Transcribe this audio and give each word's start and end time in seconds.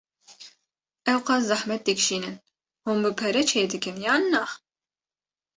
Ewqas 1.13 1.41
zehmet 1.49 1.81
dikşînin 1.85 2.35
hûn 2.83 2.97
bi 3.03 3.11
pere 3.19 3.43
çê 3.49 3.63
dikî 3.71 3.91
yan 4.05 4.23
na? 4.33 4.43